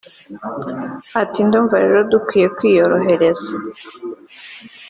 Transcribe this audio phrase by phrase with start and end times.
[1.21, 3.51] Ati” Numva rero dukwiye kwiyorohereza